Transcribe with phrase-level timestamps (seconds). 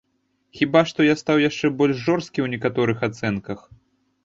[0.59, 3.59] Хіба што я стаў яшчэ больш жорсткі ў некаторых ацэнках.